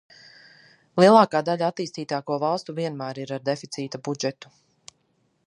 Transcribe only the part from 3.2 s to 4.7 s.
ir ar deficīta budžetu.